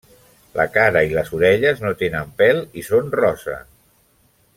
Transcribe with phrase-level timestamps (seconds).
[0.59, 3.59] La cara i les orelles no tenen pèl i són rosa.